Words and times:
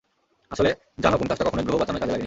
আসলে, 0.51 0.69
জানো 0.99 1.15
কোন 1.17 1.27
কাজটা 1.27 1.43
কখনোই 1.45 1.63
গ্রহ 1.63 1.77
বাঁচানোয় 1.77 1.99
কাজে 1.99 2.11
লাগেনি? 2.11 2.19